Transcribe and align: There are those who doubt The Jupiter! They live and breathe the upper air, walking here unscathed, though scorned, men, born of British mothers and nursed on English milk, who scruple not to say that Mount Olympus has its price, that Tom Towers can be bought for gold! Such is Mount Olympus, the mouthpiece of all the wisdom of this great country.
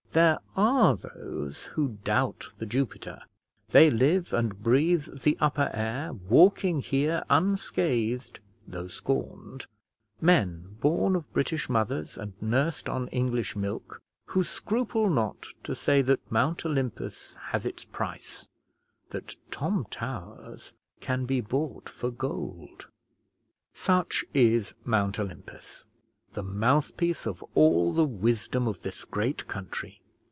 There 0.13 0.39
are 0.57 0.97
those 0.97 1.61
who 1.63 1.97
doubt 2.03 2.49
The 2.57 2.65
Jupiter! 2.65 3.21
They 3.69 3.89
live 3.89 4.33
and 4.33 4.61
breathe 4.61 5.19
the 5.23 5.37
upper 5.39 5.71
air, 5.73 6.11
walking 6.11 6.81
here 6.81 7.23
unscathed, 7.29 8.41
though 8.67 8.89
scorned, 8.89 9.67
men, 10.19 10.75
born 10.81 11.15
of 11.15 11.31
British 11.31 11.69
mothers 11.69 12.17
and 12.17 12.33
nursed 12.41 12.89
on 12.89 13.07
English 13.07 13.55
milk, 13.55 14.01
who 14.25 14.43
scruple 14.43 15.09
not 15.09 15.47
to 15.63 15.73
say 15.73 16.01
that 16.01 16.29
Mount 16.29 16.65
Olympus 16.65 17.37
has 17.51 17.65
its 17.65 17.85
price, 17.85 18.49
that 19.11 19.37
Tom 19.49 19.87
Towers 19.89 20.73
can 20.99 21.23
be 21.25 21.39
bought 21.39 21.87
for 21.87 22.11
gold! 22.11 22.85
Such 23.71 24.25
is 24.33 24.73
Mount 24.83 25.19
Olympus, 25.19 25.85
the 26.33 26.43
mouthpiece 26.43 27.25
of 27.25 27.41
all 27.55 27.93
the 27.93 28.03
wisdom 28.05 28.67
of 28.67 28.81
this 28.81 29.05
great 29.05 29.47
country. 29.47 29.99